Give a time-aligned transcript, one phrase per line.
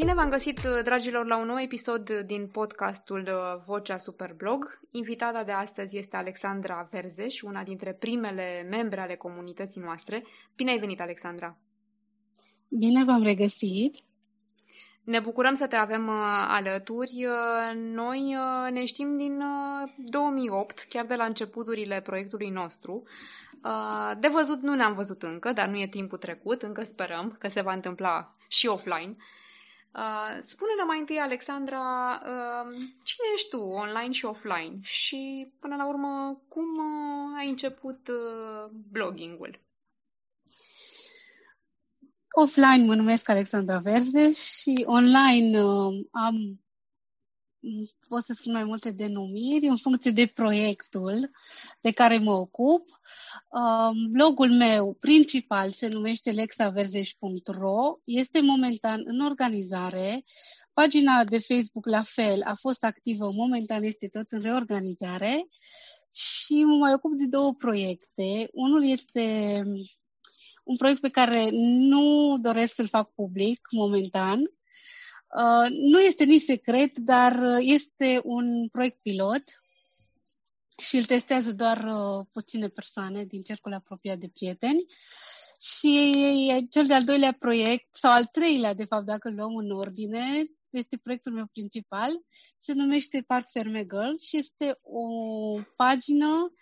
[0.00, 4.80] Bine v-am găsit, dragilor, la un nou episod din podcastul uh, Vocea Superblog.
[4.90, 10.24] Invitata de astăzi este Alexandra Verzeș, una dintre primele membre ale comunității noastre.
[10.56, 11.56] Bine ai venit, Alexandra!
[12.68, 13.96] Bine v-am regăsit!
[15.04, 17.26] Ne bucurăm să te avem uh, alături.
[17.26, 23.02] Uh, noi uh, ne știm din uh, 2008, chiar de la începuturile proiectului nostru.
[23.64, 27.48] Uh, de văzut nu ne-am văzut încă, dar nu e timpul trecut, încă sperăm că
[27.48, 29.16] se va întâmpla și offline.
[29.16, 29.38] Uh,
[30.40, 34.78] spune-ne mai întâi, Alexandra, uh, cine ești tu, online și offline?
[34.80, 39.60] Și, până la urmă, cum uh, ai început uh, blogging-ul?
[42.32, 46.60] Offline mă numesc Alexandra Verze și online uh, am,
[48.08, 51.30] pot să spun mai multe denumiri în funcție de proiectul
[51.80, 52.88] de care mă ocup.
[53.48, 60.24] Uh, blogul meu principal se numește lexaverzeș.ro, este momentan în organizare.
[60.72, 65.46] Pagina de Facebook la fel a fost activă, momentan este tot în reorganizare
[66.12, 68.48] și mă mai ocup de două proiecte.
[68.52, 69.62] Unul este
[70.64, 74.40] un proiect pe care nu doresc să-l fac public momentan.
[75.36, 79.42] Uh, nu este nici secret, dar uh, este un proiect pilot
[80.82, 84.84] și îl testează doar uh, puține persoane din cercul apropiat de prieteni.
[85.60, 90.44] Și cel de-al doilea proiect, sau al treilea, de fapt, dacă îl luăm în ordine,
[90.70, 92.10] este proiectul meu principal,
[92.58, 95.06] se numește Park Ferme Girl și este o
[95.76, 96.52] pagină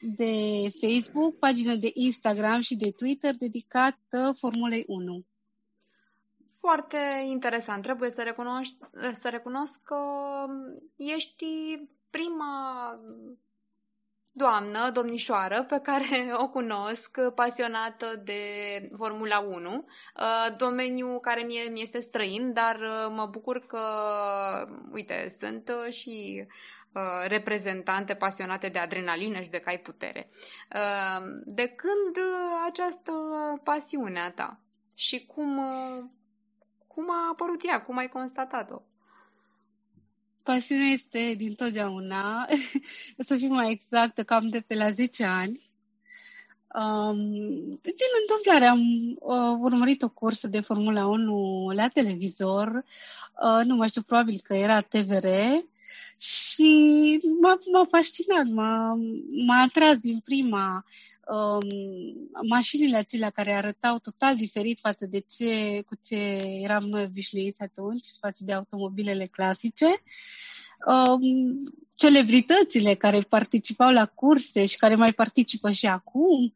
[0.00, 0.32] de
[0.80, 5.24] Facebook, pagină de Instagram și de Twitter dedicată Formulei 1.
[6.60, 7.82] Foarte interesant.
[7.82, 8.76] Trebuie să, recunoști,
[9.12, 9.96] să recunosc că
[10.96, 11.46] ești
[12.10, 12.90] prima
[14.38, 18.42] doamnă, domnișoară, pe care o cunosc, pasionată de
[18.96, 23.80] Formula 1, uh, domeniu care mie mi este străin, dar uh, mă bucur că,
[24.92, 26.46] uite, sunt uh, și
[27.26, 30.28] reprezentante pasionate de adrenalină și de cai putere.
[31.44, 32.16] De când
[32.66, 33.12] această
[33.64, 34.60] pasiune a ta?
[34.94, 35.60] Și cum,
[36.98, 37.82] cum a apărut ea?
[37.82, 38.82] Cum ai constatat-o?
[40.42, 42.48] Pasiunea este din totdeauna,
[43.28, 45.70] să fiu mai exactă, cam de pe la 10 ani.
[46.74, 47.16] Um,
[47.82, 48.80] din întâmplare am
[49.18, 54.54] uh, urmărit o cursă de Formula 1 la televizor, uh, nu mai știu, probabil că
[54.54, 55.26] era TVR,
[56.20, 58.98] și m-a, m-a fascinat, m-a,
[59.46, 60.84] m-a atras din prima
[61.28, 61.68] um,
[62.48, 66.16] mașinile acelea care arătau total diferit față de ce, cu ce
[66.62, 69.86] eram noi obișnuiți atunci, față de automobilele clasice.
[70.86, 71.62] Um,
[71.94, 76.54] celebritățile care participau la curse și care mai participă și acum,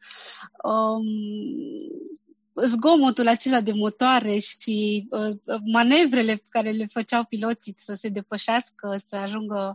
[0.65, 1.05] um,
[2.55, 9.01] zgomotul acela de motoare și uh, manevrele pe care le făceau piloții să se depășească,
[9.07, 9.75] să ajungă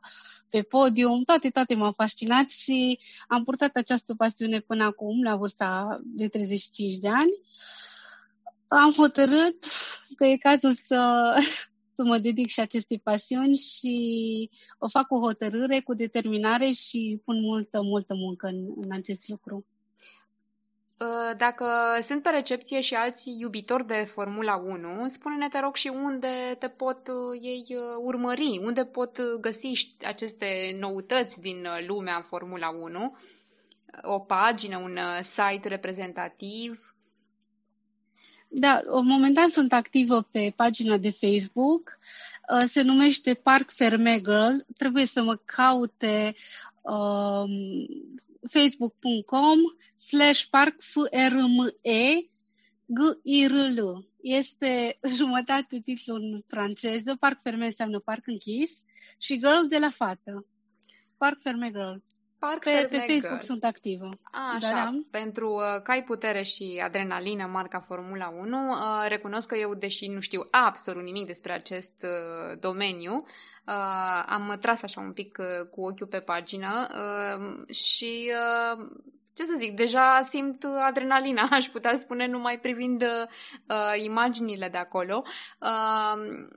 [0.49, 5.99] pe podium, toate, toate m-au fascinat și am purtat această pasiune până acum, la vârsta
[6.03, 7.41] de 35 de ani.
[8.67, 9.65] Am hotărât
[10.15, 11.33] că e cazul să,
[11.95, 17.41] să mă dedic și acestei pasiuni și o fac cu hotărâre, cu determinare și pun
[17.41, 19.65] multă, multă muncă în, în acest lucru.
[20.99, 21.65] Uh, dacă
[22.01, 26.67] sunt pe recepție și alți iubitori de Formula 1, spune-ne, te rog, și unde te
[26.67, 33.17] pot uh, ei uh, urmări, unde pot găsi aceste noutăți din lumea Formula 1,
[34.01, 36.95] o pagină, un site reprezentativ.
[38.47, 41.99] Da, momentan sunt activă pe pagina de Facebook,
[42.67, 46.35] se numește Park Ferme Girl, trebuie să mă caute
[46.81, 47.49] um,
[48.49, 49.59] facebook.com
[49.97, 51.73] slash parkfrme
[52.87, 54.07] G-I-R-L.
[54.21, 58.83] Este jumătate titlu în franceză, Parc Ferme înseamnă parc închis
[59.17, 60.47] și Girl de la fată.
[61.17, 61.97] Parc Ferme Girl.
[62.39, 63.45] Parc pe, Ferme pe Facebook Girl.
[63.45, 64.09] sunt activă.
[64.31, 69.55] A, așa, da, pentru uh, cai putere și adrenalină, marca Formula 1, uh, recunosc că
[69.55, 73.25] eu, deși nu știu absolut nimic despre acest uh, domeniu,
[73.67, 78.87] Uh, am tras așa un pic uh, cu ochiul pe pagină uh, și uh,
[79.33, 85.23] ce să zic, deja simt adrenalina, aș putea spune, numai privind uh, imaginile de acolo.
[85.59, 86.47] Uh,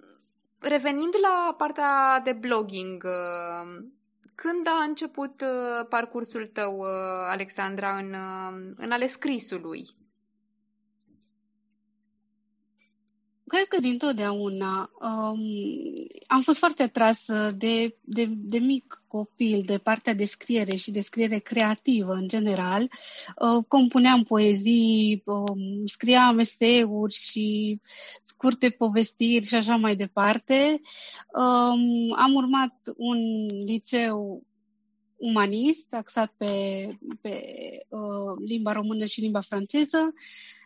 [0.58, 3.84] revenind la partea de blogging, uh,
[4.42, 6.86] când a început uh, parcursul tău, uh,
[7.28, 9.82] Alexandra, în, uh, în ale scrisului?
[13.50, 15.40] Cred că din totdeauna um,
[16.26, 21.00] am fost foarte atrasă de, de, de mic copil, de partea de scriere și de
[21.00, 22.82] scriere creativă în general.
[22.82, 27.80] Uh, compuneam poezii, um, scriam eseuri și
[28.24, 30.80] scurte povestiri și așa mai departe.
[31.32, 34.42] Um, am urmat un liceu
[35.16, 36.88] umanist, axat pe,
[37.20, 37.42] pe
[37.88, 40.12] uh, limba română și limba franceză.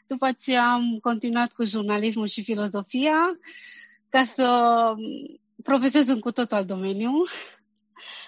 [0.06, 3.38] După aceea am continuat cu jurnalismul și filozofia
[4.08, 4.94] ca să
[5.62, 7.12] profesez în cu totul alt domeniu.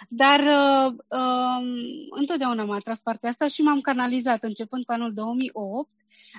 [0.09, 1.67] Dar uh, uh,
[2.11, 5.91] întotdeauna m-a atras partea asta și m-am canalizat începând cu anul 2008,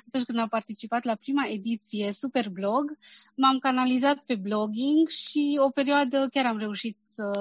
[0.08, 2.98] atunci când am participat la prima ediție Superblog,
[3.36, 7.32] m-am canalizat pe blogging și o perioadă chiar am reușit să,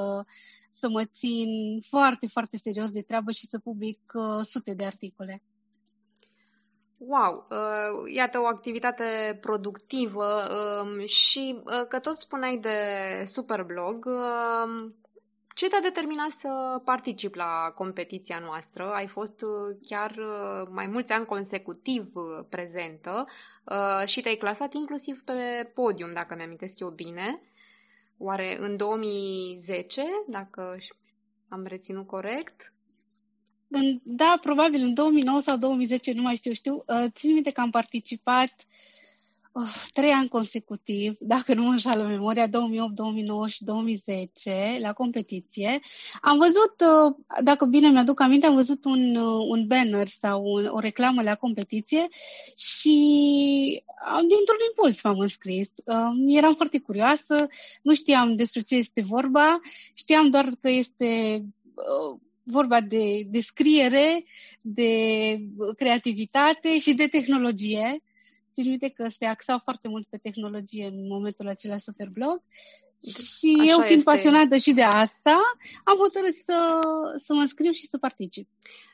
[0.70, 1.48] să mă țin
[1.88, 5.42] foarte, foarte serios de treabă și să public uh, sute de articole.
[6.98, 7.46] Wow!
[7.50, 12.78] Uh, iată o activitate productivă uh, și uh, că tot spuneai de
[13.24, 14.90] Superblog, uh,
[15.56, 18.92] ce te-a determinat să particip la competiția noastră?
[18.92, 23.26] Ai fost uh, chiar uh, mai mulți ani consecutiv uh, prezentă
[24.04, 27.40] și te-ai clasat inclusiv pe podium, dacă mi-amintesc eu bine.
[28.18, 30.76] Oare în 2010, dacă
[31.48, 32.72] am reținut corect?
[34.02, 36.52] Da, probabil în 2009 sau 2010, nu mai știu.
[36.52, 38.52] Știu, uh, țin minte că am participat
[39.52, 45.80] uh, trei ani consecutiv, dacă nu mă înșală memoria, 2008, 2009 și 2010, la competiție.
[46.20, 49.16] Am văzut, uh, dacă bine mi-aduc aminte, am văzut un,
[49.48, 52.08] un banner sau un, o reclamă la competiție
[52.56, 52.96] și
[54.20, 55.70] dintr-un impuls m-am înscris.
[56.26, 57.46] Eram foarte curioasă,
[57.82, 59.60] nu știam despre ce este vorba,
[59.94, 61.42] știam doar că este
[62.46, 64.24] vorba de descriere,
[64.60, 64.90] de
[65.76, 68.02] creativitate și de tehnologie.
[68.52, 72.42] Țin minte că se axau foarte mult pe tehnologie în momentul acela Superblog
[73.02, 74.10] și Așa eu, fiind este.
[74.10, 75.40] pasionată și de asta,
[75.84, 76.78] am hotărât să,
[77.16, 78.48] să mă înscriu și să particip.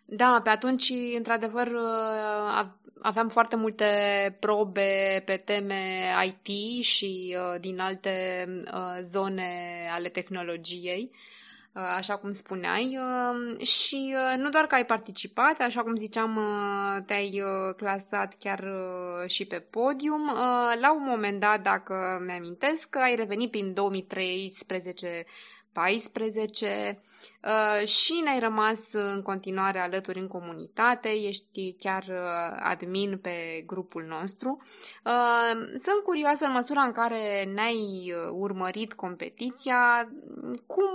[0.05, 2.67] Da, pe atunci, într-adevăr, uh,
[3.03, 3.87] aveam foarte multe
[4.41, 11.11] probe pe teme IT și uh, din alte uh, zone ale tehnologiei.
[11.75, 16.39] Uh, așa cum spuneai, uh, și uh, nu doar că ai participat, așa cum ziceam,
[17.07, 17.43] te-ai
[17.77, 18.65] clasat chiar
[19.27, 20.31] și pe podium.
[20.81, 25.25] La un moment dat, dacă mi-amintesc, ai revenit prin 2013
[25.73, 27.01] 14
[27.43, 34.05] uh, și ne-ai rămas în continuare alături în comunitate, ești chiar uh, admin pe grupul
[34.05, 34.63] nostru.
[35.05, 40.13] Uh, sunt curioasă în măsura în care ne-ai urmărit competiția,
[40.67, 40.93] cum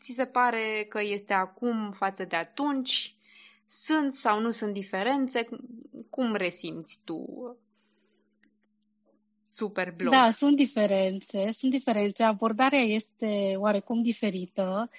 [0.00, 3.16] ți se pare că este acum față de atunci?
[3.66, 5.48] Sunt sau nu sunt diferențe?
[6.10, 7.24] Cum resimți tu
[9.54, 10.12] super blog.
[10.12, 12.22] Da, sunt diferențe, sunt diferențe.
[12.22, 14.90] Abordarea este oarecum diferită.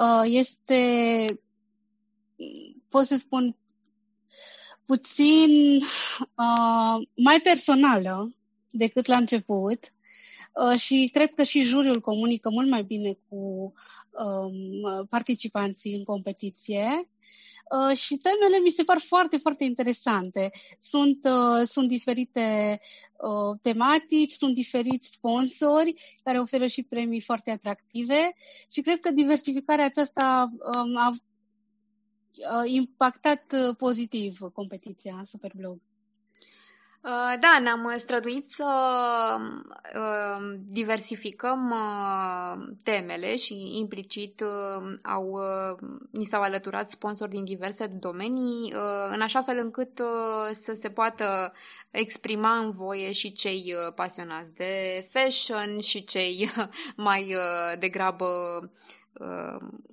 [0.00, 1.40] Uh, este,
[2.88, 3.56] pot să spun,
[4.84, 8.34] puțin uh, mai personală
[8.70, 9.92] decât la început
[10.52, 13.72] uh, și cred că și juriul comunică mult mai bine cu
[14.10, 16.86] um, participanții în competiție.
[16.90, 17.06] Uh,
[17.94, 20.50] și temele mi se par foarte, foarte interesante.
[20.80, 22.80] Sunt, uh, sunt diferite
[23.16, 28.34] uh, tematici, sunt diferiți sponsori care oferă și premii foarte atractive
[28.72, 35.78] și cred că diversificarea aceasta um, a impactat uh, pozitiv competiția Superblog.
[37.02, 38.66] Uh, da, ne-am străduit să
[39.94, 44.42] uh, diversificăm uh, temele și implicit
[45.02, 45.38] au,
[46.10, 48.72] ni s-au alăturat sponsori din diverse domenii,
[49.10, 50.00] în așa fel încât
[50.52, 51.52] să se poată
[51.90, 56.50] exprima în voie și cei pasionați de fashion și cei
[56.96, 57.36] mai
[57.78, 58.26] degrabă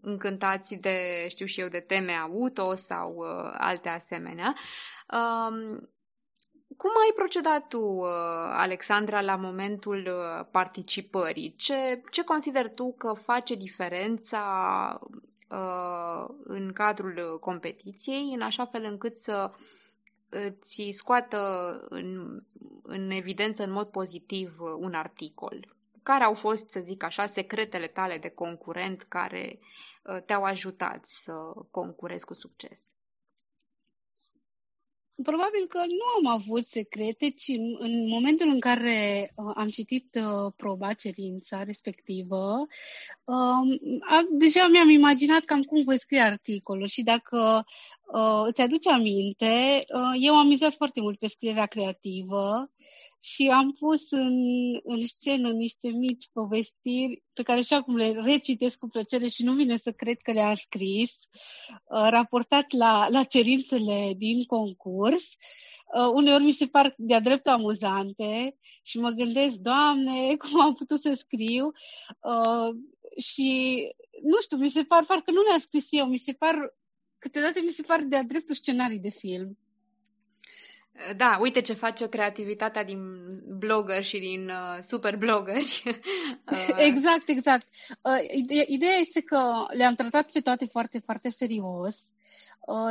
[0.02, 3.24] încântați de, știu și eu, de teme auto sau
[3.58, 4.54] alte asemenea.
[5.14, 5.90] Um,
[6.78, 8.08] cum ai procedat tu, uh,
[8.52, 11.54] Alexandra, la momentul uh, participării?
[11.58, 14.44] Ce, ce consideri tu că face diferența
[15.50, 19.52] uh, în cadrul competiției, în așa fel încât să
[20.30, 22.40] îți scoată în,
[22.84, 25.76] în evidență în mod pozitiv un articol?
[26.04, 29.60] Care au fost, să zic așa, secretele tale de concurent care
[30.26, 31.34] te-au ajutat să
[31.72, 32.95] concurezi cu succes?
[35.24, 40.54] Probabil că nu am avut secrete, ci în momentul în care uh, am citit uh,
[40.56, 42.68] proba, cerința respectivă,
[43.24, 47.66] uh, a, deja mi-am imaginat cam cum voi scrie articolul și dacă
[48.14, 52.70] uh, îți aduce aminte, uh, eu am mizat foarte mult pe scrierea creativă
[53.26, 54.38] și am pus în,
[54.84, 59.54] în scenă niște mici povestiri pe care și acum le recitesc cu plăcere și nu
[59.54, 65.24] vine să cred că le-am scris, uh, raportat la, la cerințele din concurs.
[65.24, 71.02] Uh, uneori mi se par de-a dreptul amuzante și mă gândesc, Doamne, cum am putut
[71.02, 71.66] să scriu?
[72.22, 72.76] Uh,
[73.24, 73.82] și
[74.22, 76.76] nu știu, mi se par, parcă nu le-am scris eu, mi se par,
[77.18, 79.58] câteodată mi se par de-a dreptul scenarii de film.
[81.18, 83.00] Da, uite ce face creativitatea din
[83.60, 85.84] blogger și din uh, super bloggeri.
[86.52, 86.76] uh.
[86.78, 87.68] Exact, exact.
[88.02, 88.18] Uh,
[88.68, 92.25] ideea este că le-am tratat pe toate foarte, foarte serios Uh,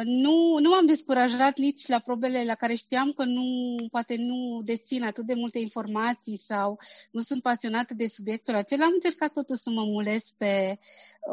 [0.05, 5.05] nu, nu m-am descurajat nici la probele la care știam că nu, poate nu dețin
[5.05, 6.79] atât de multe informații sau
[7.11, 8.85] nu sunt pasionată de subiectul acela.
[8.85, 10.79] Am încercat totuși să mă mulez pe,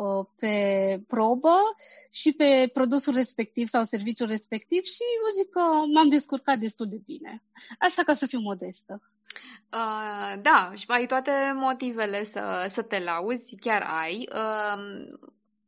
[0.01, 0.55] uh, pe
[1.07, 1.57] probă
[2.12, 5.62] și pe produsul respectiv sau serviciul respectiv și eu zic că
[5.93, 7.43] m-am descurcat destul de bine.
[7.79, 9.01] Asta ca să fiu modestă.
[9.74, 14.27] Uh, da, și ai toate motivele să, să te lauzi, chiar ai.
[14.33, 15.19] Uh,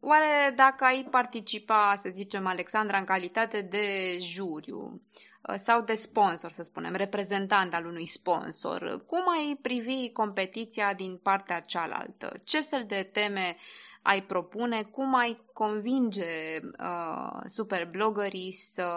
[0.06, 5.02] Oare dacă ai participa, să zicem, Alexandra, în calitate de juriu
[5.50, 11.18] uh, sau de sponsor, să spunem, reprezentant al unui sponsor, cum ai privi competiția din
[11.18, 12.42] partea cealaltă?
[12.44, 13.58] Ce fel de teme
[14.02, 14.84] ai propune?
[14.84, 18.88] Cum ai convinge uh, superblogării să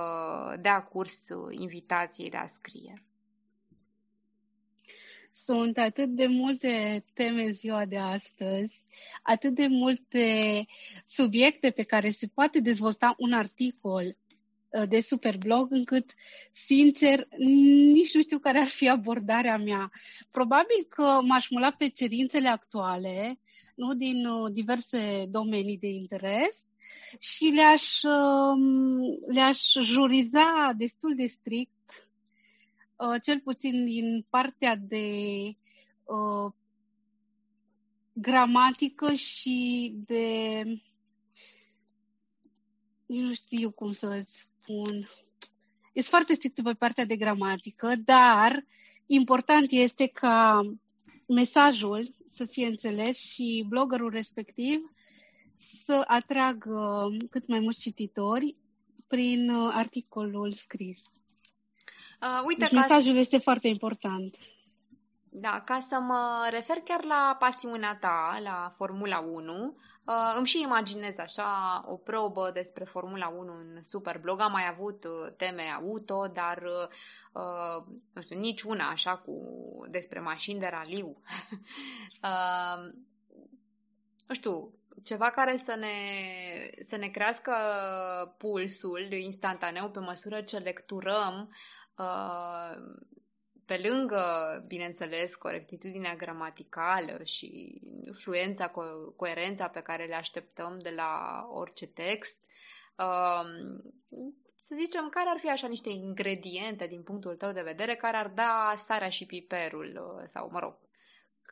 [0.61, 2.93] dea curs invitației de a scrie?
[5.39, 8.85] Sunt atât de multe teme în ziua de astăzi,
[9.23, 10.67] atât de multe
[11.07, 14.17] subiecte pe care se poate dezvolta un articol
[14.69, 16.15] uh, de superblog, încât,
[16.53, 17.27] sincer,
[17.93, 19.91] nici nu știu care ar fi abordarea mea.
[20.31, 23.41] Probabil că m-aș mula pe cerințele actuale,
[23.75, 26.65] nu din uh, diverse domenii de interes,
[27.19, 31.76] și le-aș, um, le-aș juriza destul de strict
[32.97, 35.09] uh, cel puțin din partea de
[36.05, 36.53] uh,
[38.13, 40.63] gramatică și de
[43.07, 45.09] nu știu cum să spun.
[45.93, 48.65] Este foarte strict pe partea de gramatică, dar
[49.07, 50.63] important este ca
[51.29, 54.79] mesajul să fie înțeles și bloggerul respectiv
[55.85, 58.57] să atragă cât mai mulți cititori
[59.07, 61.03] prin uh, articolul scris.
[62.21, 63.19] Uh, uite, deci mesajul să...
[63.19, 64.37] este foarte important.
[65.39, 70.63] Da, ca să mă refer chiar la pasiunea ta, la Formula 1, uh, îmi și
[70.63, 74.41] imaginez așa o probă despre Formula 1 în Superblog.
[74.41, 76.63] Am mai avut uh, teme auto, dar
[77.33, 79.33] uh, nu știu, nici una așa cu
[79.89, 81.07] despre mașini de raliu.
[82.23, 82.93] uh,
[84.27, 85.97] nu știu, ceva care să ne,
[86.81, 87.53] să ne crească
[88.39, 91.76] pulsul instantaneu pe măsură ce lecturăm Uh,
[93.67, 94.25] pe lângă,
[94.67, 97.81] bineînțeles, corectitudinea gramaticală și
[98.13, 102.53] fluența, co- coerența pe care le așteptăm de la orice text,
[102.99, 103.83] um,
[104.55, 108.29] să zicem, care ar fi așa niște ingrediente din punctul tău de vedere care ar
[108.29, 110.79] da sarea și piperul uh, sau, mă rog,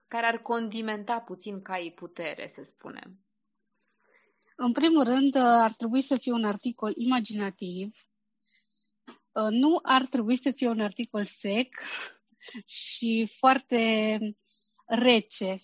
[0.09, 3.19] care ar condimenta puțin caii putere, să spunem?
[4.57, 8.14] În primul rând, ar trebui să fie un articol imaginativ, Uh,
[9.51, 11.75] nu ar trebui să fie un articol sec
[12.67, 14.19] și foarte
[14.87, 15.63] rece.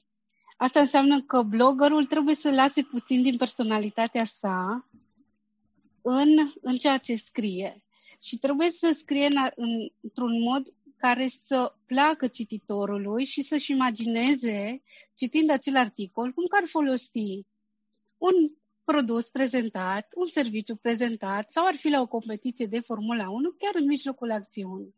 [0.56, 4.88] Asta înseamnă că bloggerul trebuie să lase puțin din personalitatea sa
[6.02, 7.84] în, în ceea ce scrie.
[8.22, 14.82] Și trebuie să scrie în, în, într-un mod care să placă cititorului și să-și imagineze,
[15.14, 17.46] citind acel articol, cum că ar folosi
[18.18, 18.34] un
[18.90, 23.74] produs prezentat, un serviciu prezentat sau ar fi la o competiție de Formula 1 chiar
[23.74, 24.94] în mijlocul acțiunii.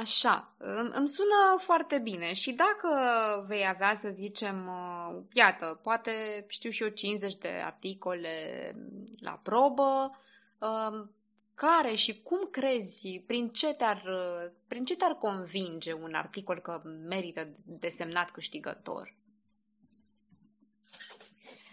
[0.00, 0.54] Așa,
[0.92, 2.88] îmi sună foarte bine și dacă
[3.48, 8.36] vei avea, să zicem, uh, iată, poate știu și eu 50 de articole
[9.20, 10.10] la probă,
[10.58, 11.10] um,
[11.54, 14.04] care și cum crezi, prin ce te-ar,
[14.66, 19.14] prin ce te-ar convinge un articol că merită desemnat câștigător?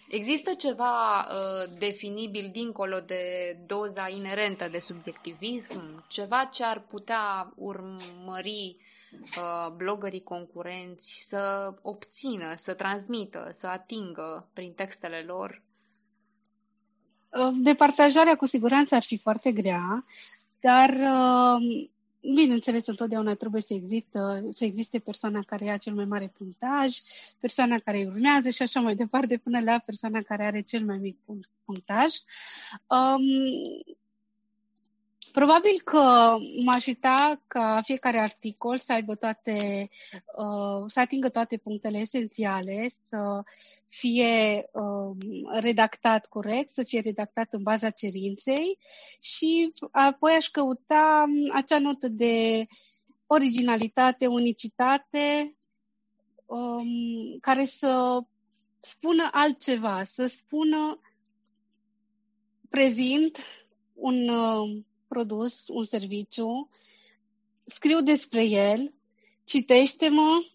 [0.09, 6.05] Există ceva uh, definibil dincolo de doza inerentă de subiectivism?
[6.07, 8.77] Ceva ce ar putea urmări
[9.11, 15.61] uh, blogării concurenți să obțină, să transmită, să atingă prin textele lor?
[17.29, 20.05] Uh, Departajarea cu siguranță ar fi foarte grea,
[20.59, 21.89] dar uh,
[22.21, 26.97] Bineînțeles, întotdeauna trebuie să, există, să existe persoana care ia cel mai mare punctaj,
[27.39, 30.97] persoana care îi urmează și așa mai departe, până la persoana care are cel mai
[30.97, 31.17] mic
[31.65, 32.13] punctaj.
[32.87, 33.23] Um,
[35.39, 39.89] Probabil că m-aș uita ca fiecare articol să aibă toate,
[40.37, 43.43] uh, să atingă toate punctele esențiale, să
[43.87, 45.17] fie uh,
[45.59, 48.77] redactat corect, să fie redactat în baza cerinței
[49.19, 52.65] și apoi aș căuta acea notă de
[53.27, 55.55] originalitate, unicitate,
[56.45, 58.19] um, care să
[58.79, 60.99] spună altceva, să spună
[62.69, 63.37] prezint
[63.93, 66.69] un uh, produs, un serviciu,
[67.65, 68.93] scriu despre el,
[69.43, 70.45] citește-mă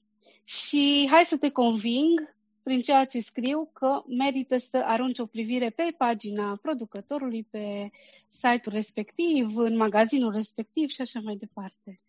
[0.45, 5.71] și hai să te conving prin ceea ce scriu că merită să arunci o privire
[5.71, 7.91] pe pagina producătorului, pe
[8.29, 12.01] site-ul respectiv, în magazinul respectiv și așa mai departe.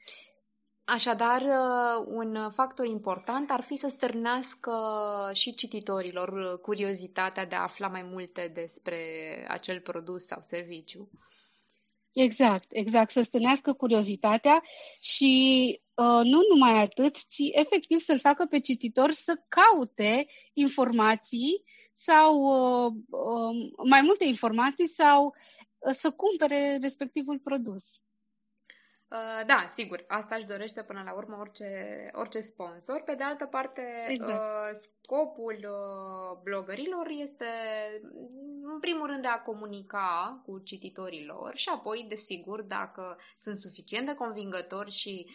[0.84, 4.74] Așadar, uh, un factor important ar fi să stârnească
[5.34, 9.00] și cititorilor curiozitatea de a afla mai multe despre
[9.48, 11.10] acel produs sau serviciu.
[12.16, 14.64] Exact, exact, să stânească curiozitatea
[15.00, 15.34] și
[15.94, 22.94] uh, nu numai atât, ci efectiv să-l facă pe cititor să caute informații sau uh,
[23.10, 25.36] uh, mai multe informații sau
[25.78, 27.84] uh, să cumpere respectivul produs.
[29.10, 33.02] Uh, da, sigur, asta își dorește până la urmă orice, orice sponsor.
[33.02, 34.32] Pe de altă parte, exact.
[34.32, 37.46] Uh, scopul uh, blogărilor este,
[38.64, 44.06] în primul rând, de a comunica cu cititorii lor și apoi, desigur, dacă sunt suficient
[44.06, 45.32] de convingători și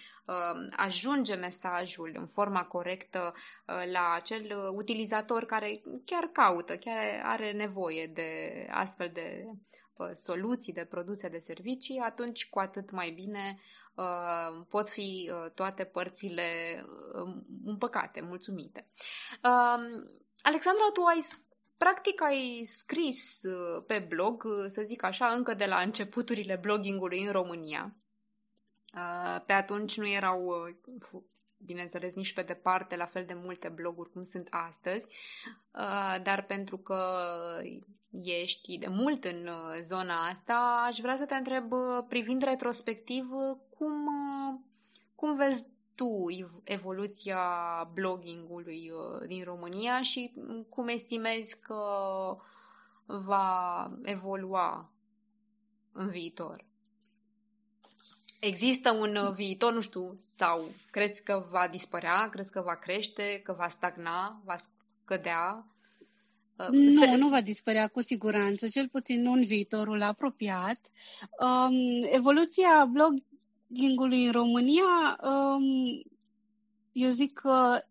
[0.70, 3.34] ajunge mesajul în forma corectă
[3.92, 9.44] la acel utilizator care chiar caută, chiar are nevoie de astfel de
[10.12, 13.60] soluții de produse, de servicii, atunci cu atât mai bine
[13.94, 16.80] uh, pot fi uh, toate părțile
[17.14, 18.86] uh, împăcate, mulțumite.
[20.42, 21.20] Alexandra, tu ai
[21.76, 23.40] Practic ai scris
[23.86, 27.96] pe blog, să zic așa, încă de la începuturile bloggingului în România.
[29.46, 30.68] Pe atunci nu erau,
[31.64, 35.06] bineînțeles, nici pe departe la fel de multe bloguri cum sunt astăzi,
[36.22, 37.02] dar pentru că
[38.22, 43.32] ești de mult în uh, zona asta, aș vrea să te întreb, uh, privind retrospectiv,
[43.32, 44.08] uh, cum,
[45.14, 46.26] cum vezi tu
[46.64, 47.40] evoluția
[47.92, 48.92] bloggingului
[49.26, 50.34] din România și
[50.68, 51.84] cum estimezi că
[53.06, 54.90] va evolua
[55.92, 56.69] în viitor?
[58.40, 63.52] Există un viitor, nu știu, sau crezi că va dispărea, crezi că va crește, că
[63.52, 65.66] va stagna, va scădea?
[66.70, 67.16] Nu, se...
[67.16, 70.80] nu va dispărea cu siguranță, cel puțin nu în viitorul apropiat.
[71.40, 76.02] Um, evoluția bloggingului în România, um,
[76.92, 77.84] eu zic că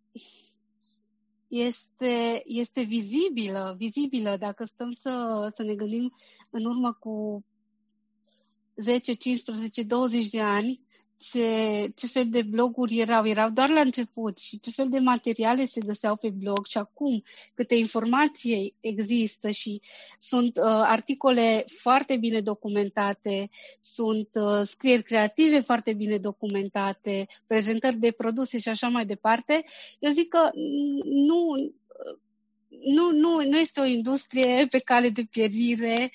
[1.48, 6.16] este, este vizibilă, vizibilă dacă stăm să, să ne gândim
[6.50, 7.44] în urmă cu
[8.82, 10.88] 10, 15, 20 de ani,
[11.20, 13.28] ce, ce fel de bloguri erau.
[13.28, 17.24] Erau doar la început și ce fel de materiale se găseau pe blog și acum
[17.54, 19.82] câte informații există și
[20.20, 23.50] sunt uh, articole foarte bine documentate,
[23.82, 29.66] sunt uh, scrieri creative foarte bine documentate, prezentări de produse și așa mai departe.
[30.00, 30.50] Eu zic că
[31.04, 31.72] nu,
[32.94, 36.12] nu, nu, nu este o industrie pe cale de pierire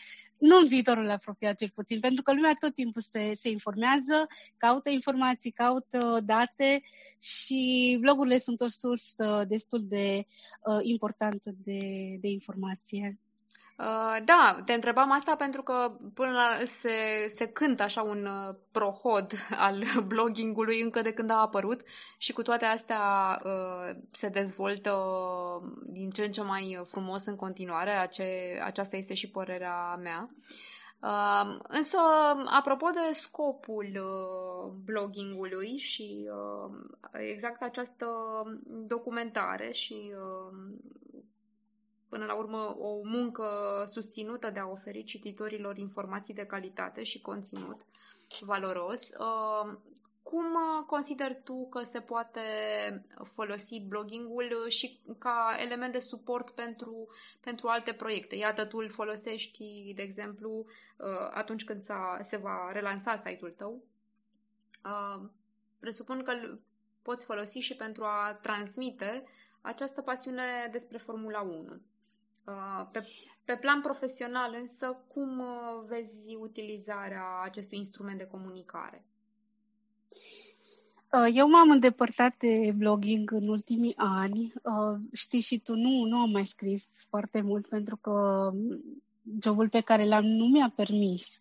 [0.48, 4.26] nu în viitorul apropiat cel puțin, pentru că lumea tot timpul se, se informează,
[4.56, 6.82] caută informații, caută date
[7.20, 11.78] și blogurile sunt o sursă destul de uh, importantă de,
[12.20, 13.18] de informație.
[13.78, 18.54] Uh, da, te întrebam asta pentru că până la, se, se cântă așa un uh,
[18.72, 19.32] prohod
[19.66, 21.80] al bloggingului încă de când a apărut
[22.18, 23.00] și cu toate astea
[23.44, 24.94] uh, se dezvoltă
[25.86, 30.28] din ce în ce mai frumos în continuare, ace, aceasta este și părerea mea.
[31.00, 31.98] Uh, însă,
[32.44, 36.76] apropo de scopul uh, bloggingului și uh,
[37.12, 38.06] exact această
[38.86, 40.56] documentare și uh,
[42.14, 43.46] până la urmă o muncă
[43.86, 47.80] susținută de a oferi cititorilor informații de calitate și conținut
[48.40, 49.00] valoros.
[49.00, 49.78] Uh,
[50.22, 50.46] cum
[50.86, 52.40] consider tu că se poate
[53.22, 57.08] folosi bloggingul și ca element de suport pentru,
[57.40, 58.36] pentru alte proiecte?
[58.36, 60.50] Iată, tu îl folosești, de exemplu,
[60.96, 61.80] uh, atunci când
[62.20, 63.82] se va relansa site-ul tău.
[64.84, 65.28] Uh,
[65.80, 66.60] presupun că îl
[67.02, 69.24] poți folosi și pentru a transmite
[69.60, 71.80] această pasiune despre Formula 1.
[72.44, 73.06] Uh, pe,
[73.44, 79.04] pe plan profesional, însă, cum uh, vezi utilizarea acestui instrument de comunicare?
[81.12, 84.52] Uh, eu m-am îndepărtat de blogging în ultimii ani.
[85.12, 88.50] Știi și tu, nu, nu am mai scris foarte mult pentru că
[89.42, 91.40] jobul pe care l-am nu mi-a permis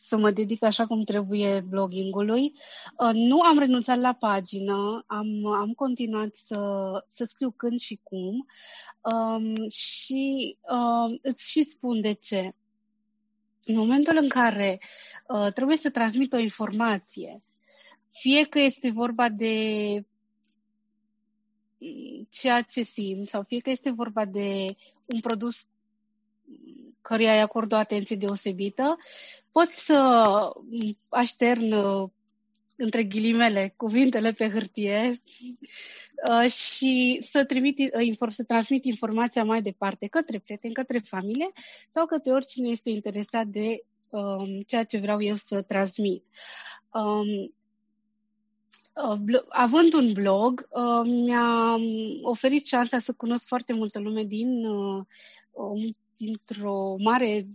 [0.00, 2.52] să mă dedic așa cum trebuie bloggingului.
[2.98, 6.60] Uh, nu am renunțat la pagină, am, am continuat să,
[7.08, 8.46] să scriu când și cum
[9.00, 12.54] um, și um, îți și spun de ce.
[13.64, 14.80] În momentul în care
[15.28, 17.42] uh, trebuie să transmit o informație,
[18.10, 19.56] fie că este vorba de
[22.30, 24.64] ceea ce simt sau fie că este vorba de
[25.04, 25.66] un produs
[27.00, 28.96] căruia îi acord o atenție deosebită,
[29.58, 29.98] pot să
[31.08, 31.72] aștern
[32.76, 35.12] între ghilimele cuvintele pe hârtie
[36.30, 41.50] uh, și să, trimit, uh, să transmit informația mai departe către prieteni, către familie
[41.92, 46.24] sau către oricine este interesat de um, ceea ce vreau eu să transmit.
[46.92, 47.54] Um,
[48.94, 50.68] uh, având un blog,
[51.04, 51.76] mi-a
[52.22, 54.62] oferit șansa să cunosc foarte multă lume din,
[56.16, 57.46] dintr-o mare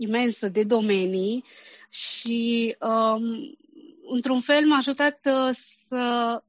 [0.00, 1.44] imensă de domenii
[1.90, 3.22] și um,
[4.08, 6.42] într-un fel m-a ajutat uh, să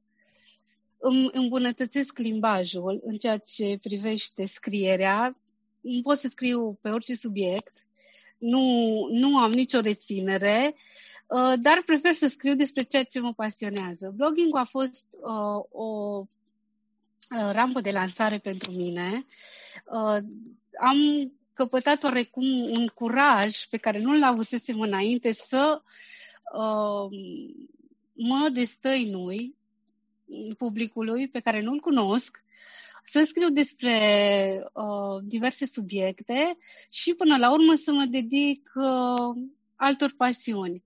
[0.98, 5.36] îmi îmbunătățesc limbajul în ceea ce privește scrierea.
[6.02, 7.86] Pot să scriu pe orice subiect,
[8.38, 8.60] nu,
[9.10, 10.74] nu am nicio reținere,
[11.26, 14.12] uh, dar prefer să scriu despre ceea ce mă pasionează.
[14.16, 19.24] Blogging a fost uh, o uh, rampă de lansare pentru mine.
[19.86, 20.16] Uh,
[20.80, 25.82] am căpătat oarecum un curaj pe care nu-l avusesem înainte să
[26.54, 27.18] uh,
[28.12, 29.56] mă destăinui
[30.58, 32.44] publicului pe care nu-l cunosc,
[33.04, 33.96] să scriu despre
[34.72, 36.56] uh, diverse subiecte
[36.90, 39.42] și până la urmă să mă dedic uh,
[39.76, 40.82] altor pasiuni.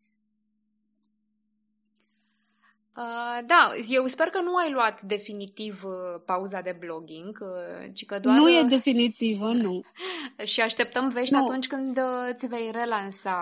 [2.97, 8.05] Uh, da, eu sper că nu ai luat definitiv uh, pauza de blogging, uh, ci
[8.05, 8.37] că doar...
[8.37, 9.81] Nu e definitivă, nu.
[10.45, 11.41] și așteptăm vești nu.
[11.43, 13.39] atunci când uh, îți vei relansa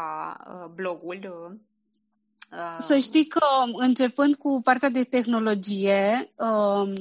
[0.46, 1.20] uh, blogul.
[2.52, 2.84] Uh.
[2.86, 6.92] Să știi că începând cu partea de tehnologie, uh,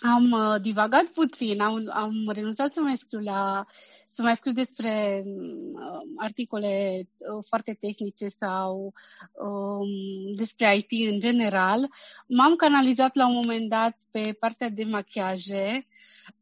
[0.00, 3.66] am uh, divagat puțin, am, am renunțat să mai scriu la
[4.14, 8.92] să mai scriu despre uh, articole uh, foarte tehnice sau
[9.32, 11.88] um, despre IT în general.
[12.26, 15.86] M-am canalizat la un moment dat pe partea de machiaje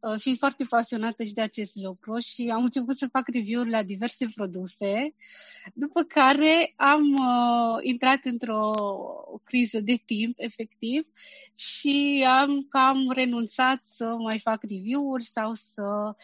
[0.00, 3.82] Uh, fiind foarte pasionată și de acest lucru și am început să fac review-uri la
[3.82, 5.14] diverse produse,
[5.74, 8.70] după care am uh, intrat într-o
[9.44, 11.06] criză de timp, efectiv,
[11.54, 16.14] și am cam renunțat să mai fac review-uri sau să uh,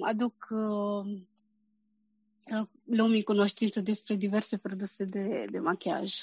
[0.00, 1.04] aduc uh,
[2.60, 6.14] uh, lumii cunoștință despre diverse produse de, de machiaj.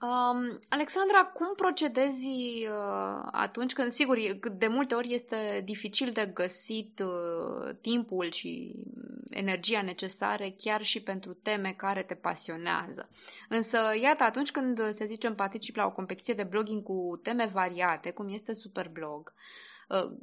[0.00, 4.18] Um, Alexandra, cum procedezi uh, atunci când, sigur,
[4.52, 8.74] de multe ori este dificil de găsit uh, timpul și
[9.30, 13.08] energia necesare chiar și pentru teme care te pasionează.
[13.48, 18.10] Însă, iată, atunci când, să zicem, particip la o competiție de blogging cu teme variate,
[18.10, 19.77] cum este Superblog, Uh,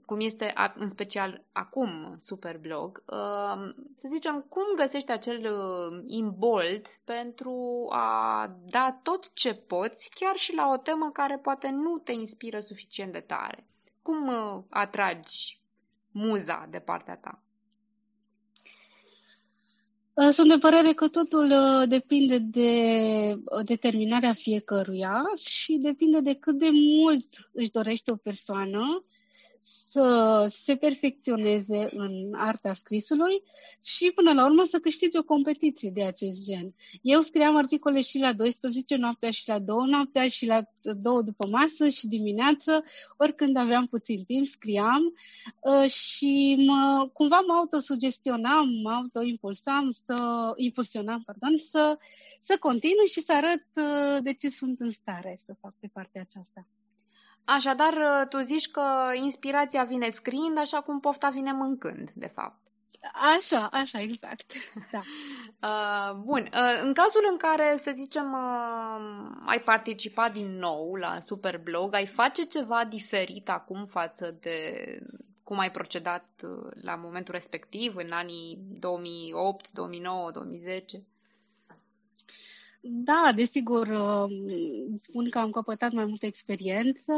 [0.05, 7.87] cum este în special acum Superblog, uh, să zicem, cum găsești acel uh, imbold pentru
[7.89, 12.59] a da tot ce poți, chiar și la o temă care poate nu te inspiră
[12.59, 13.67] suficient de tare?
[14.01, 14.29] Cum
[14.69, 15.59] atragi
[16.11, 17.39] muza de partea ta?
[20.31, 21.53] Sunt de părere că totul
[21.87, 29.03] depinde de determinarea fiecăruia și depinde de cât de mult își dorește o persoană
[29.95, 33.43] să se perfecționeze în arta scrisului
[33.81, 36.75] și până la urmă să câștige o competiție de acest gen.
[37.01, 41.47] Eu scriam articole și la 12 noaptea și la 2 noaptea și la 2 după
[41.47, 42.83] masă și dimineață,
[43.17, 45.03] oricând aveam puțin timp, scriam
[45.61, 50.15] uh, și mă, cumva mă autosugestionam, mă autoimpulsam să,
[50.55, 51.97] impulsionam, pardon, să,
[52.41, 56.21] să continui și să arăt uh, de ce sunt în stare să fac pe partea
[56.21, 56.67] aceasta.
[57.45, 62.65] Așadar, uh, tu zici că inspirația vine scriind, așa cum pofta vine mâncând, de fapt.
[63.37, 64.51] Așa, așa, exact.
[64.91, 65.01] Da.
[65.67, 66.49] Uh, bun.
[66.53, 72.05] Uh, în cazul în care, să zicem, uh, ai participat din nou la Superblog, ai
[72.05, 74.73] face ceva diferit acum față de
[75.43, 81.03] cum ai procedat uh, la momentul respectiv, în anii 2008, 2009, 2010?
[82.87, 84.47] Da, desigur, um,
[84.97, 87.13] spun că am căpătat mai multă experiență,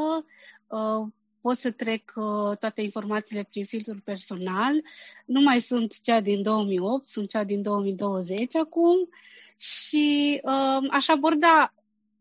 [0.67, 1.08] uh,
[1.41, 4.82] pot să trec uh, toate informațiile prin filtrul personal.
[5.25, 9.10] Nu mai sunt cea din 2008, sunt cea din 2020 acum
[9.58, 11.73] și um, aș aborda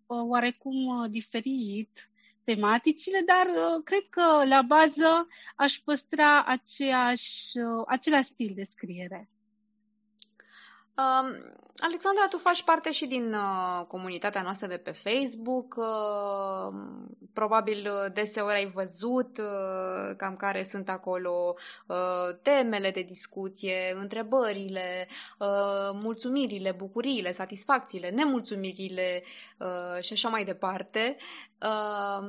[0.06, 2.10] uh, oarecum diferit
[2.44, 3.46] tematicile, dar
[3.84, 7.50] cred că la bază aș păstra aceeași,
[7.86, 9.30] același stil de scriere.
[10.98, 11.28] Uh,
[11.78, 15.74] Alexandra, tu faci parte și din uh, comunitatea noastră de pe Facebook.
[15.76, 16.74] Uh,
[17.32, 21.54] probabil uh, deseori ai văzut uh, cam care sunt acolo
[21.86, 29.22] uh, temele de discuție, întrebările, uh, mulțumirile, bucuriile, satisfacțiile, nemulțumirile
[29.58, 31.16] uh, și așa mai departe.
[31.62, 32.28] Uh,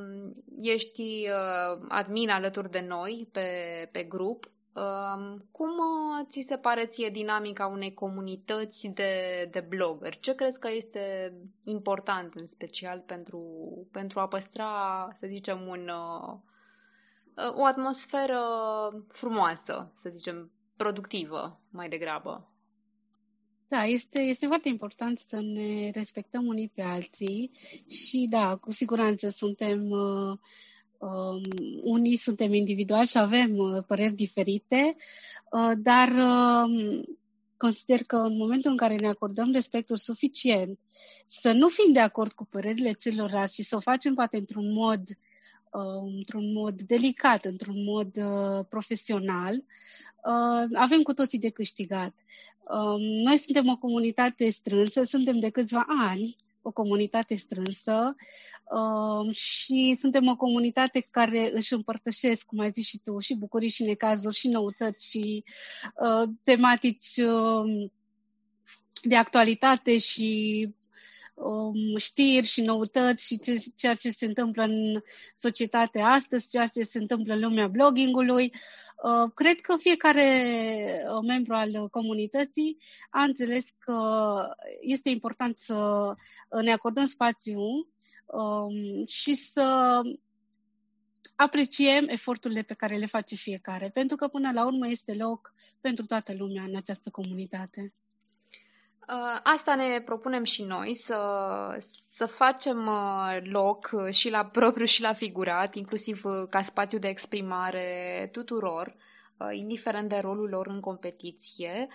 [0.62, 3.50] ești uh, admin alături de noi pe,
[3.92, 4.50] pe grup
[5.52, 10.20] cum uh, ți se pare ție dinamica unei comunități de, de blogger?
[10.20, 13.42] Ce crezi că este important în special pentru,
[13.92, 16.34] pentru a păstra, să zicem, un, uh,
[17.36, 18.40] uh, o atmosferă
[19.08, 22.52] frumoasă, să zicem, productivă mai degrabă?
[23.68, 27.52] Da, este, este foarte important să ne respectăm unii pe alții
[27.88, 30.38] și da, cu siguranță suntem uh,
[30.98, 31.42] Um,
[31.82, 34.96] unii suntem individuali și avem uh, păreri diferite,
[35.52, 37.04] uh, dar uh,
[37.58, 40.80] consider că în momentul în care ne acordăm respectul suficient,
[41.28, 45.02] să nu fim de acord cu părerile celorlalți și să o facem poate într-un mod,
[45.72, 52.14] uh, într-un mod delicat, într-un mod uh, profesional, uh, avem cu toții de câștigat.
[52.60, 58.16] Uh, noi suntem o comunitate strânsă, suntem de câțiva ani o comunitate strânsă
[58.64, 63.70] uh, și suntem o comunitate care își împărtășesc, cum ai zis și tu, și bucurii
[63.70, 65.44] și necazuri și noutăți și
[66.04, 67.90] uh, tematici uh,
[69.02, 70.70] de actualitate și
[71.38, 75.02] um, știri și noutăți și ce, ceea ce se întâmplă în
[75.36, 78.52] societate astăzi, ceea ce se întâmplă în lumea bloggingului.
[78.54, 82.78] Uh, Uh, cred că fiecare uh, membru al comunității
[83.10, 84.00] a înțeles că
[84.82, 86.14] este important să
[86.62, 87.60] ne acordăm spațiu
[88.26, 90.02] um, și să
[91.36, 96.06] apreciem eforturile pe care le face fiecare, pentru că până la urmă este loc pentru
[96.06, 97.94] toată lumea în această comunitate.
[99.10, 101.20] Uh, asta ne propunem și noi, să,
[102.14, 107.08] să facem uh, loc și la propriu și la figurat, inclusiv uh, ca spațiu de
[107.08, 108.96] exprimare tuturor,
[109.52, 111.88] indiferent de rolul lor în competiție.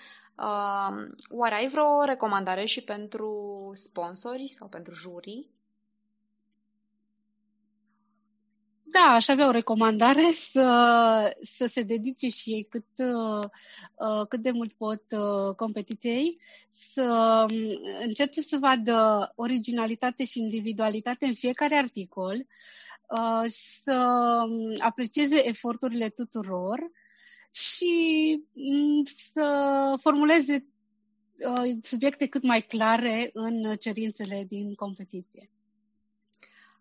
[1.29, 5.51] Oare ai vreo recomandare și pentru sponsori sau pentru jurii?
[8.93, 14.51] Da, aș avea o recomandare să, să se dedice și ei cât, uh, cât de
[14.51, 17.59] mult pot uh, competiției, să um,
[18.03, 23.97] încerce să vadă originalitate și individualitate în fiecare articol, uh, să
[24.49, 26.79] um, aprecieze eforturile tuturor
[27.51, 27.95] și
[28.53, 30.67] um, să formuleze
[31.83, 35.51] subiecte cât mai clare în cerințele din competiție.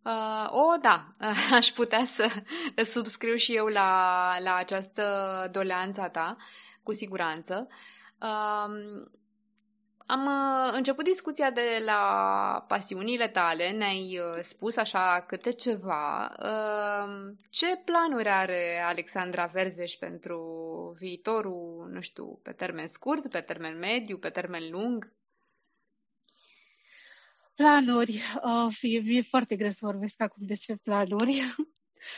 [0.03, 1.05] Uh, o, da,
[1.57, 2.27] aș putea să
[2.93, 6.37] subscriu și eu la, la această doleanță ta,
[6.83, 7.67] cu siguranță.
[8.21, 9.03] Uh,
[10.11, 16.31] am uh, început discuția de la pasiunile tale, ne-ai uh, spus așa câte ceva.
[16.39, 20.39] Uh, ce planuri are Alexandra Verzeș pentru
[20.99, 25.11] viitorul, nu știu, pe termen scurt, pe termen mediu, pe termen lung?
[27.61, 28.21] Planuri.
[28.43, 31.55] Uh, e, e foarte greu să vorbesc acum despre planuri.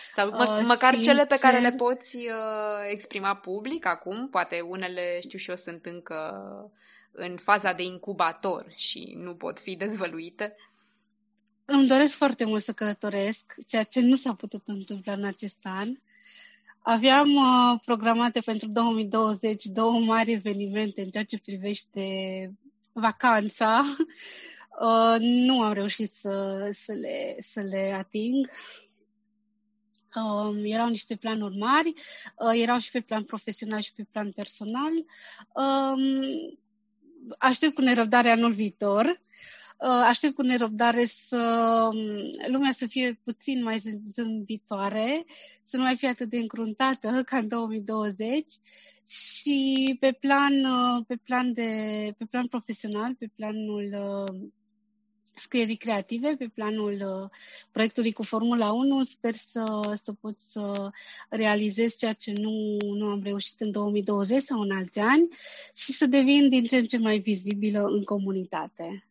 [0.10, 1.14] Sau mă, uh, măcar sincer...
[1.14, 4.30] cele pe care le poți uh, exprima public acum.
[4.30, 6.46] Poate unele, știu și eu, sunt încă
[7.12, 10.56] în faza de incubator și nu pot fi dezvăluite.
[11.66, 15.90] Îmi doresc foarte mult să călătoresc, ceea ce nu s-a putut întâmpla în acest an.
[16.80, 22.04] Aveam uh, programate pentru 2020 două mari evenimente în ceea ce privește
[22.94, 23.82] vacanța.
[24.80, 28.50] Uh, nu am reușit să, să, le, să le ating.
[30.16, 31.94] Um, erau niște planuri mari,
[32.38, 34.92] uh, erau și pe plan profesional și pe plan personal.
[35.54, 36.02] Um,
[37.38, 39.22] aștept cu nerăbdare anul viitor.
[39.78, 41.38] Uh, aștept cu nerăbdare să
[41.94, 41.98] um,
[42.52, 43.78] lumea să fie puțin mai
[44.14, 45.26] zâmbitoare,
[45.64, 48.54] să nu mai fie atât de încruntată ca în 2020
[49.08, 51.70] și pe plan, uh, pe plan, de,
[52.18, 54.50] pe plan profesional, pe planul uh,
[55.36, 57.30] scrierii creative pe planul uh,
[57.72, 59.04] proiectului cu Formula 1.
[59.04, 60.89] Sper să, să pot să
[61.30, 65.28] realizez ceea ce nu, nu am reușit în 2020 sau în alți ani
[65.76, 69.08] și să devin din ce în ce mai vizibilă în comunitate.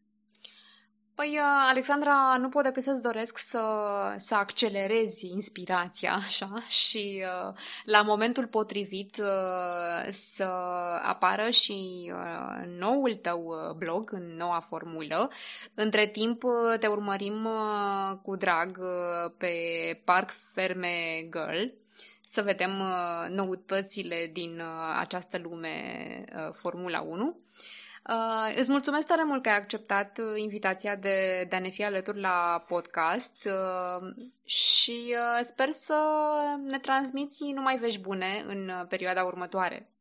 [1.14, 3.64] Păi, uh, Alexandra, nu pot decât să-ți doresc să,
[4.16, 10.44] să accelerezi inspirația, așa, și uh, la momentul potrivit uh, să
[11.02, 15.30] apară și uh, noul tău uh, blog în noua formulă.
[15.74, 19.54] Între timp, uh, te urmărim uh, cu drag uh, pe
[20.04, 21.80] Park Ferme Girl,
[22.20, 25.74] să vedem uh, noutățile din uh, această lume
[26.36, 27.40] uh, Formula 1.
[28.08, 31.84] Uh, îți mulțumesc tare mult că ai acceptat uh, invitația de, de a ne fi
[31.84, 35.96] alături la podcast uh, și uh, sper să
[36.64, 39.92] ne transmiți numai vești bune în uh, perioada următoare.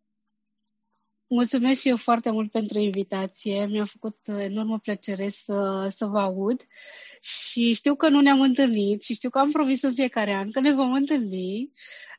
[1.27, 3.65] Mulțumesc și eu foarte mult pentru invitație.
[3.65, 6.67] Mi-a făcut enormă plăcere să, să vă aud
[7.21, 10.59] și știu că nu ne-am întâlnit și știu că am promis în fiecare an că
[10.59, 11.71] ne vom întâlni,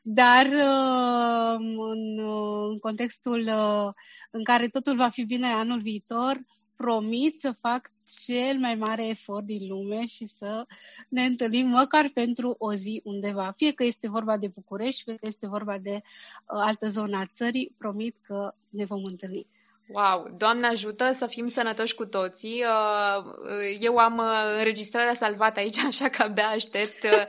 [0.05, 3.93] dar uh, în, uh, în contextul uh,
[4.31, 6.41] în care totul va fi bine anul viitor,
[6.75, 7.91] promit să fac
[8.25, 10.65] cel mai mare efort din lume și să
[11.09, 13.51] ne întâlnim măcar pentru o zi undeva.
[13.55, 16.01] Fie că este vorba de București, fie că este vorba de uh,
[16.45, 19.47] altă zonă a țării, promit că ne vom întâlni.
[19.93, 22.63] Wow, Doamne ajută să fim sănătoși cu toții.
[22.63, 23.33] Uh,
[23.79, 27.25] eu am uh, înregistrarea salvată aici, așa că abia aștept, uh,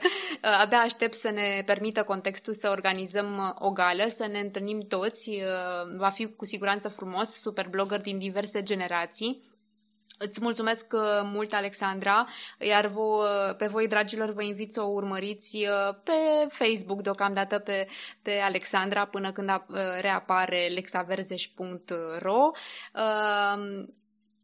[0.61, 5.41] abia aștept să ne permită contextul să organizăm o gală, să ne întâlnim toți.
[5.97, 9.39] Va fi cu siguranță frumos, super blogger din diverse generații.
[10.17, 12.27] Îți mulțumesc uh, mult, Alexandra,
[12.59, 17.59] iar vo, uh, pe voi, dragilor, vă invit să o urmăriți uh, pe Facebook, deocamdată
[17.59, 17.87] pe,
[18.21, 19.63] pe Alexandra, până când
[19.99, 22.51] reapare lexaverzeș.ro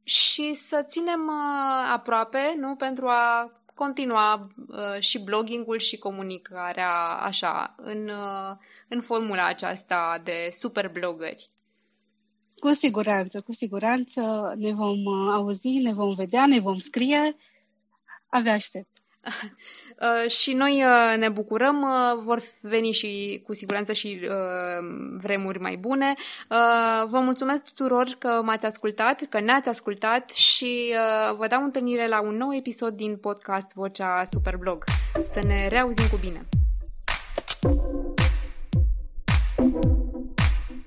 [0.04, 1.32] și să ținem
[1.92, 4.48] aproape, nu, pentru a continua
[5.00, 8.12] și bloggingul și comunicarea așa, în,
[8.88, 11.46] în formula aceasta de super blogări.
[12.62, 17.36] Cu siguranță, cu siguranță ne vom uh, auzi, ne vom vedea, ne vom scrie.
[18.30, 18.90] Abia aștept.
[20.02, 21.86] Uh, și noi uh, ne bucurăm,
[22.24, 24.20] vor veni și cu siguranță și
[25.18, 26.14] vremuri mai bune.
[27.06, 30.94] Vă mulțumesc tuturor că m-ați ascultat, că ne-ați ascultat și
[31.38, 34.84] vă dau întâlnire la un nou episod din podcast Vocea Superblog.
[35.32, 36.48] Să ne reauzim cu bine!
[37.62, 38.11] thank you